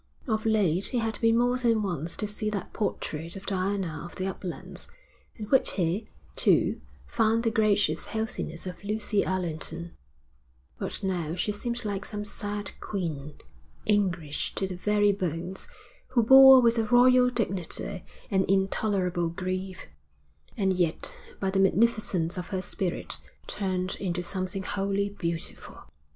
Of 0.27 0.47
late 0.47 0.87
he 0.87 0.97
had 0.97 1.21
been 1.21 1.37
more 1.37 1.59
than 1.59 1.83
once 1.83 2.15
to 2.17 2.25
see 2.25 2.49
that 2.49 2.73
portrait 2.73 3.35
of 3.35 3.45
Diana 3.45 4.01
of 4.03 4.15
the 4.15 4.25
Uplands, 4.25 4.89
in 5.35 5.45
which 5.45 5.73
he, 5.73 6.09
too, 6.35 6.81
found 7.05 7.43
the 7.43 7.51
gracious 7.51 8.07
healthiness 8.07 8.65
of 8.65 8.83
Lucy 8.83 9.23
Allerton; 9.23 9.95
but 10.79 11.03
now 11.03 11.35
she 11.35 11.51
seemed 11.51 11.85
like 11.85 12.03
some 12.03 12.25
sad 12.25 12.71
queen, 12.79 13.35
English 13.85 14.55
to 14.55 14.65
the 14.65 14.75
very 14.75 15.11
bones, 15.11 15.67
who 16.07 16.23
bore 16.23 16.63
with 16.63 16.79
a 16.79 16.85
royal 16.85 17.29
dignity 17.29 18.03
an 18.31 18.43
intolerable 18.49 19.29
grief, 19.29 19.85
and 20.57 20.73
yet 20.79 21.15
by 21.39 21.51
the 21.51 21.59
magnificence 21.59 22.35
of 22.39 22.47
her 22.47 22.63
spirit 22.63 23.19
turned 23.45 23.97
into 23.99 24.23
something 24.23 24.63
wholly 24.63 25.09
beautiful. 25.09 25.77